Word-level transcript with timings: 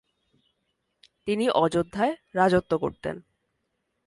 তিনি 1.25 1.45
অযোধ্যায় 1.55 2.13
রাজত্ব 2.35 2.71
করতেন। 2.77 3.15